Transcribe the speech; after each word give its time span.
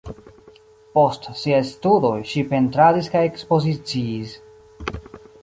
Post 0.95 1.27
siaj 1.41 1.59
studoj 1.73 2.13
ŝi 2.31 2.43
pentradis 2.55 3.11
kaj 3.17 3.23
ekspoziciis. 3.29 4.35